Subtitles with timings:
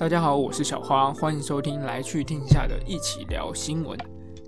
[0.00, 3.98] 大家好，我是小花，欢迎收听来去听下的一起聊新闻。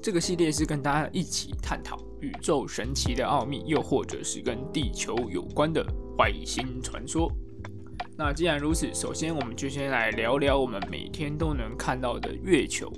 [0.01, 5.85] 这个系列是跟大家一起探讨宇宙神奇的奥秘，又或者是跟地球有关的
[6.17, 7.31] 外星传说。
[8.17, 12.91] 那既然如此，首先我们就先来聊聊我们每天都能看到的月球。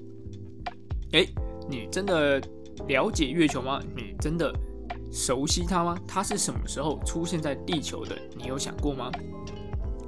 [1.11, 1.29] 诶，
[1.69, 2.41] 你真的
[2.87, 3.83] 了解月球吗？
[3.97, 4.55] 你真的
[5.11, 5.99] 熟悉它吗？
[6.07, 8.17] 它是什么时候出现在地球的？
[8.37, 9.11] 你有想过吗？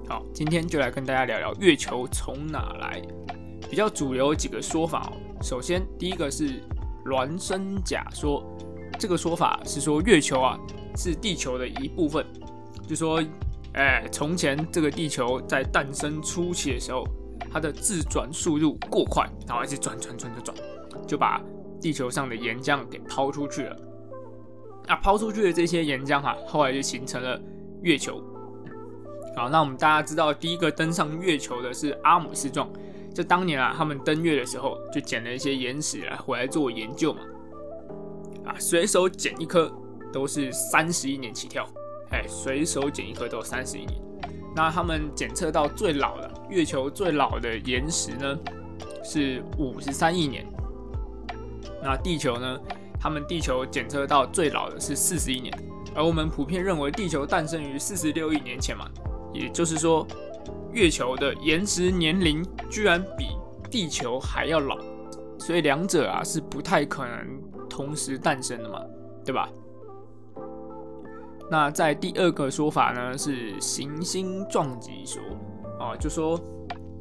[0.09, 3.03] 好，今天就来跟大家聊聊月球从哪来。
[3.69, 5.13] 比较主流几个说法哦。
[5.43, 6.63] 首先，第一个是
[7.05, 8.41] 孪生假说，
[9.01, 10.57] 这个说法是说月球啊
[10.97, 12.25] 是地球的一部分，
[12.87, 13.21] 就说，
[13.73, 17.03] 哎，从前这个地球在诞生初期的时候，
[17.53, 20.57] 它的自转速度过快，然后一直转转转转转，
[21.05, 21.43] 就把
[21.81, 23.77] 地球上的岩浆给抛出去了。
[24.87, 27.43] 那抛出去的这些岩浆哈，后来就形成了
[27.83, 28.23] 月球。
[29.37, 32.67] 好，那我们大家知道，第一个登上月球的是阿姆斯壮。
[33.15, 37.21] 这当年啊，他们登月的时候就捡了一些岩石来回来做研究嘛。
[38.47, 39.71] 啊，随手捡一颗
[40.11, 41.69] 都是三十一年起跳，
[42.13, 44.01] 哎，随手捡一颗都三十一年。
[44.55, 48.39] 那他们检测到最老的月球最老的岩石呢，
[49.05, 50.47] 是五十三亿年。
[51.83, 52.59] 那地球呢，
[52.99, 55.53] 他们地球检测到最老的是四十一年，
[55.95, 58.89] 而我们普遍认为地球诞生于四十六亿年前嘛。
[59.37, 60.07] 也就是说，
[60.73, 63.27] 月球的岩石年龄居然比
[63.71, 64.79] 地球还要老，
[65.39, 68.81] 所以两者啊是不太可能同时诞生的嘛，
[69.25, 69.49] 对吧？
[71.51, 75.23] 那在第二个说法呢是行星撞击说，
[75.79, 76.41] 啊，就说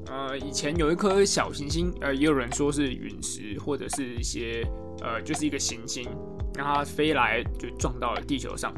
[0.07, 4.63] 呃以前有一颗小行星，呃也有人说是陨石或者是一些
[5.01, 6.07] 呃就是一个行星，
[6.55, 8.71] 让它飞来就撞到了地球上，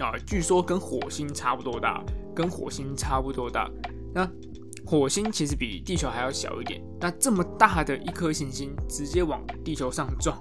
[0.00, 2.02] 啊，据说跟火星差不多大。
[2.38, 3.68] 跟火星差不多大，
[4.14, 4.24] 那
[4.86, 6.80] 火星其实比地球还要小一点。
[7.00, 10.40] 那这么大的一颗行星直接往地球上撞，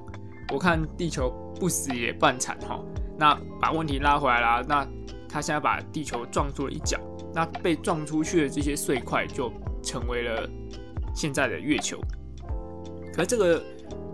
[0.53, 2.79] 我看地球不死也半残哈。
[3.17, 4.87] 那把问题拉回来啦，那
[5.27, 6.99] 他现在把地球撞出了一角，
[7.33, 10.47] 那被撞出去的这些碎块就成为了
[11.15, 11.99] 现在的月球。
[13.11, 13.59] 可这个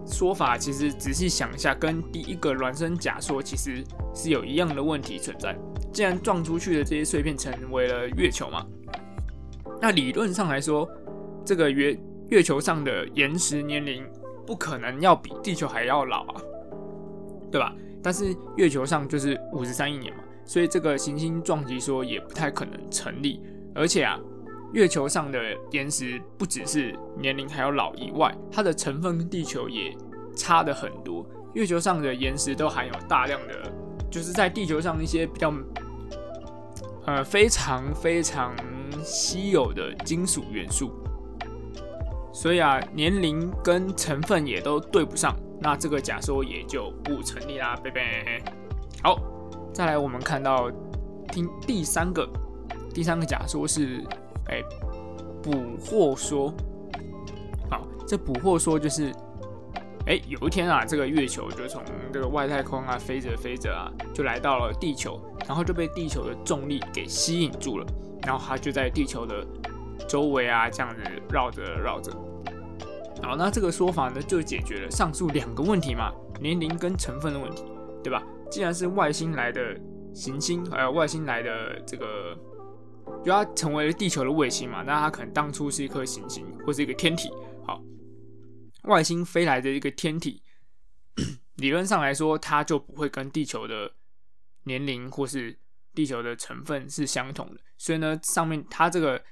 [0.08, 3.84] 说法其实仔细想一下，跟第一个孪生假说其实
[4.16, 5.54] 是有一样的问题存在。
[5.94, 8.66] 既然撞出去的这些碎片成为了月球嘛，
[9.80, 10.90] 那理论上来说，
[11.46, 11.96] 这个月
[12.30, 14.04] 月球上的岩石年龄
[14.44, 16.42] 不可能要比地球还要老啊，
[17.52, 17.76] 对吧？
[18.02, 23.40] 但是月球上就是五十三亿年嘛，所以这个行星撞击说也不太可能成立。
[23.76, 24.20] 而且啊，
[24.74, 25.40] 月球上的
[25.72, 29.96] 岩石不只是年龄还要老以外，它的成分跟地球也
[30.36, 31.24] 差的很多。
[31.54, 33.72] 月球上的岩石都含有大量的，
[34.10, 35.54] 就是在地球上一些比较。
[37.06, 38.56] 呃，非常非常
[39.04, 40.92] 稀有的金属元素，
[42.34, 48.42] 所以啊，年龄跟成分也都对不上，那这个假说也就不成立啦，贝贝。
[49.02, 49.20] 好，
[49.74, 50.72] 再来我们看到
[51.28, 52.28] 听第三个，
[52.94, 54.02] 第三个假说是，
[54.48, 54.62] 哎，
[55.42, 56.54] 捕获说。
[57.70, 59.14] 好，这捕获说就是。
[60.06, 61.82] 哎，有一天啊，这个月球就从
[62.12, 65.18] 这个外太空啊飞着飞着啊，就来到了地球，
[65.48, 67.86] 然后就被地球的重力给吸引住了，
[68.24, 69.46] 然后它就在地球的
[70.08, 72.12] 周围啊这样子绕着绕着。
[73.22, 76.12] 好，那这个说法呢，就解决了上述两个问题嘛，
[76.42, 77.64] 年龄跟成分的问题，
[78.04, 78.22] 对吧？
[78.52, 79.80] 既然是外星来的
[80.14, 82.38] 行星，还有外星来的这个，
[83.24, 87.32] 就它成为了地球的卫星嘛，那它可能当初是一颗行星或是一个天体。
[87.66, 87.82] 好
[88.84, 90.44] 外星飞来的一个天体，
[91.56, 93.92] 理论上来说，它就不会跟地球的
[94.64, 95.58] 年龄或是
[95.94, 97.62] 地球的成分是相同的。
[97.78, 99.24] 所以呢，上面它这个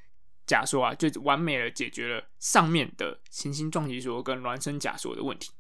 [0.46, 5.52] 假说啊，就完美的解决了上面的行星撞击说跟孪生假说的问题。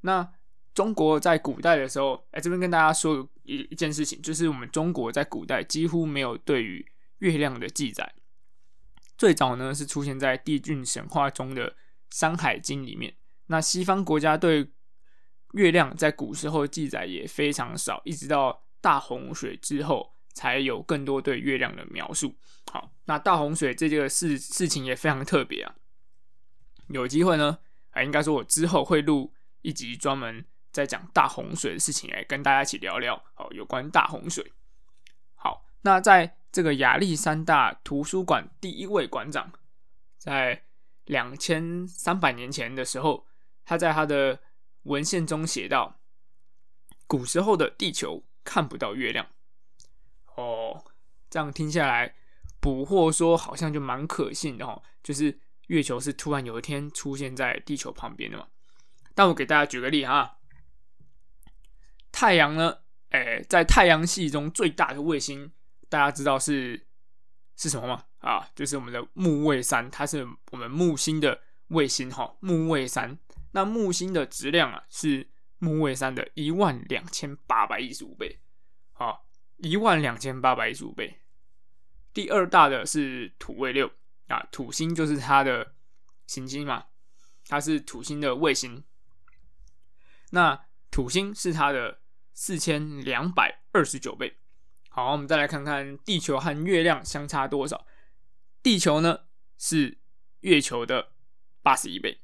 [0.00, 0.32] 那
[0.74, 6.86] 中国在古代的时候，哎，这边跟大家说一一件事情，就是我们中国在古代几乎没有对于
[7.18, 8.14] 月亮的记载。
[9.18, 11.74] 最早呢，是出现在帝俊神话中的。
[12.18, 13.14] 《山海经》里面，
[13.46, 14.68] 那西方国家对
[15.52, 22.34] 月亮在古时候记载也非常少，一直到大洪水之后才有更多对月亮的描述。
[22.70, 25.74] 好，那大洪水这个事事情也非常特别啊。
[26.88, 27.58] 有机会呢，
[27.90, 29.32] 啊，应该说我之后会录
[29.62, 33.22] 一集专门在讲大洪水的事情，来跟大家一起聊聊。
[33.34, 34.52] 好，有关大洪水。
[35.34, 39.52] 好，那在这个亚历山大图书馆第一位馆长
[40.16, 40.64] 在。
[41.06, 43.26] 两千三百年前的时候，
[43.64, 44.38] 他在他的
[44.82, 45.98] 文献中写道
[47.08, 49.26] ：“古时候的地球看不到月亮。”
[50.36, 50.84] 哦，
[51.28, 52.14] 这样听下来，
[52.60, 58.46] 捕获说好像就蛮可信的哈，就是月球是突然有一天出现在地球旁边的嘛。
[59.14, 60.38] 但我给大家举个例哈，
[62.10, 62.78] 太阳呢，
[63.10, 65.52] 哎，在太阳系中最大的卫星，
[65.88, 66.86] 大家知道是
[67.56, 68.04] 是什么吗？
[68.20, 73.18] 啊，就是我们的木卫三，它是我们木星的卫星哈，木卫三。
[73.52, 75.28] 那木星的质量啊，是
[75.60, 78.40] 木卫三的一万两千八百一十五倍，
[78.92, 79.28] 好，
[79.58, 81.20] 一万两千八百一十五倍。
[82.12, 83.92] 第二大的是土卫六
[84.26, 85.74] 啊，土星就是它的
[86.26, 86.86] 行星嘛，
[87.46, 88.82] 它是土星的卫星。
[90.30, 92.00] 那土星是它的
[92.32, 94.38] 四千两百二十九倍。
[94.88, 97.86] 好，我们再来看看地球和月亮相差多少。
[98.62, 99.20] 地球呢
[99.58, 99.98] 是
[100.40, 101.12] 月球的
[101.62, 102.22] 八十一倍。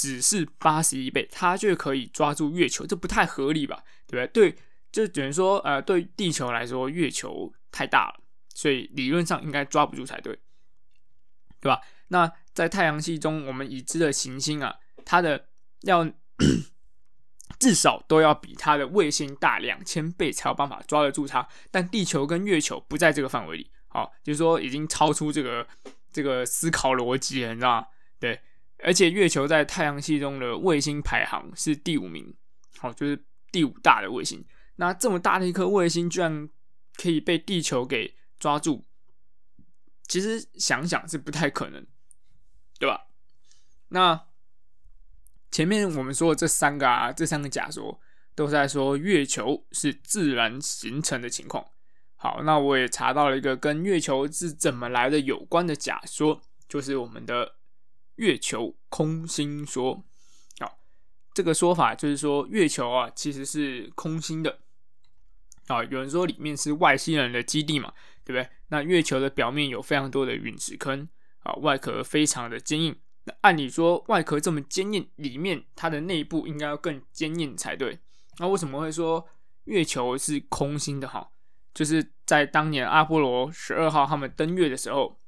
[0.00, 3.82] 只是八十一倍，它就可以抓住月球，这不太合理吧？
[4.06, 4.52] 对不对？
[4.52, 4.58] 对，
[4.92, 8.20] 就等于说，呃，对地球来说，月球太大了。
[8.54, 10.38] 所以理论上应该抓不住才对，
[11.60, 11.80] 对吧？
[12.08, 15.46] 那在太阳系中，我们已知的行星啊，它的
[15.82, 16.08] 要
[17.58, 21.48] 至少都要比它的卫星大两千倍才有办法抓得住它。
[21.72, 25.66] 但地球跟月球不在这个范围里，好，就是说已经超出这个
[26.12, 27.86] 这个思考逻辑了，你知道吗？
[28.20, 28.40] 对，
[28.78, 32.34] 而且月球在太阳系中的卫星排行是第五名，
[32.78, 34.44] 好，就是第五大的卫星。
[34.76, 36.48] 那这么大的一颗卫星，居然
[36.96, 38.84] 可以被地球给抓住，
[40.06, 41.84] 其实想想是不太可能，
[42.78, 43.06] 对吧？
[43.88, 44.26] 那
[45.50, 48.00] 前面我们说的这三个啊，这三个假说
[48.34, 51.66] 都是在说月球是自然形成的情况。
[52.14, 57.56] 好，那我也查到了一个跟月球是怎么来的有关的假说，就是我们的
[58.18, 60.04] 月球空心说。
[60.60, 60.78] 好，
[61.34, 64.60] 这个说法就是说月球啊其实是空心的。
[65.66, 67.92] 啊，有人说里面是外星人的基地嘛？
[68.24, 68.48] 对不对？
[68.68, 71.08] 那月球的表面有非常多的陨石坑
[71.40, 72.96] 啊，外壳非常的坚硬。
[73.24, 77.98] 那按理说外壳这么坚硬，里面它的内部应该要更坚硬才对。
[78.38, 79.26] 那为什么会说
[79.64, 81.06] 月球是空心的？
[81.06, 81.30] 哈，
[81.74, 85.20] 就是在当年阿波罗十二号他们登月的时候，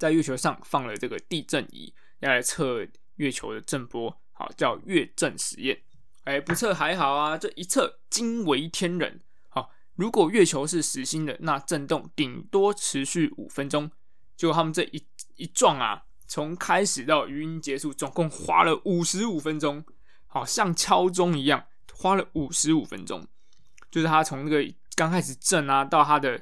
[0.00, 5.82] 在月球上放了这个地震仪，要来测月球的震波，好叫月震实验。
[6.24, 9.20] 哎，不测还好啊，这一测惊为天人。
[9.50, 13.90] 好如果月球是实心的，那震动顶多持续五分钟。
[14.38, 15.06] 结果他们这一
[15.36, 19.84] 一撞啊，从开始到语音结束，总共花了五十五分钟，
[20.26, 23.28] 好像敲钟一样，花了五十五分钟。
[23.90, 26.40] 就是他从那个刚开始震啊，到他的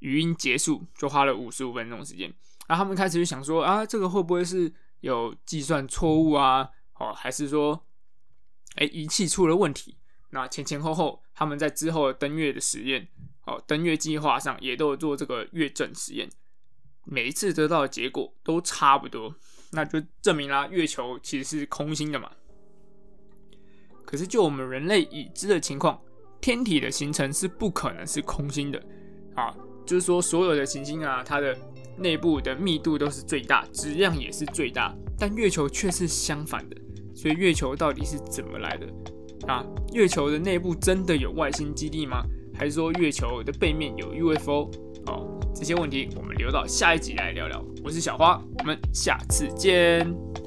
[0.00, 2.34] 语音结束，就花了五十五分钟时间。
[2.68, 6.68] 然后他们开始就想说啊，这个会不会是有计算错误啊？
[6.94, 7.86] 哦，还是说，
[8.76, 9.96] 哎，仪器出了问题？
[10.30, 13.08] 那前前后后，他们在之后的登月的实验，
[13.44, 16.30] 哦，登月计划上也都有做这个月震实验，
[17.04, 19.34] 每一次得到的结果都差不多，
[19.72, 22.30] 那就证明啦，月球其实是空心的嘛。
[24.06, 26.00] 可是就我们人类已知的情况，
[26.40, 28.82] 天体的形成是不可能是空心的
[29.34, 29.54] 啊，
[29.84, 31.56] 就是说所有的行星啊，它的
[31.96, 36.76] 内部的密度都是最大，质量也是最大，但月球却是相反的，
[37.14, 38.86] 所以月球到底是怎么来的？
[39.46, 42.24] 啊，月球的内部真的有外星基地吗？
[42.54, 44.70] 还是说月球的背面有 UFO？
[45.06, 47.64] 哦，这些问题我们留到下一集来聊聊。
[47.82, 50.41] 我是小花，我们下次见。